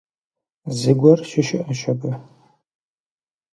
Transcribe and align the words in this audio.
Зыгуэр 0.77 1.19
щыщыӀэщ 1.29 1.81
абы… 1.91 2.11